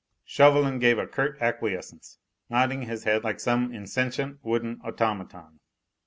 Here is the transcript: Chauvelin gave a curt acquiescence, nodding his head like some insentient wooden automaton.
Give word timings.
Chauvelin 0.25 0.79
gave 0.79 0.97
a 0.97 1.05
curt 1.05 1.37
acquiescence, 1.39 2.17
nodding 2.49 2.81
his 2.81 3.03
head 3.03 3.23
like 3.23 3.39
some 3.39 3.71
insentient 3.71 4.39
wooden 4.41 4.81
automaton. 4.83 5.59